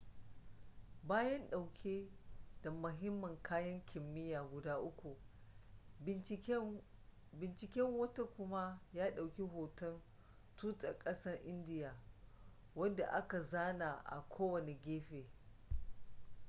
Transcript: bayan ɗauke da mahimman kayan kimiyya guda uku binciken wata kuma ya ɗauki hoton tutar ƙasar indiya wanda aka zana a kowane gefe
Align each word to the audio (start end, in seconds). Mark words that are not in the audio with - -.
bayan 1.03 1.49
ɗauke 1.49 2.11
da 2.63 2.71
mahimman 2.71 3.41
kayan 3.41 3.85
kimiyya 3.85 4.43
guda 4.43 4.77
uku 4.79 5.17
binciken 7.33 7.97
wata 7.99 8.25
kuma 8.25 8.81
ya 8.93 9.11
ɗauki 9.11 9.43
hoton 9.43 10.01
tutar 10.57 10.99
ƙasar 10.99 11.39
indiya 11.45 12.01
wanda 12.75 13.07
aka 13.11 13.41
zana 13.41 13.91
a 14.05 14.21
kowane 14.29 14.73
gefe 14.81 15.25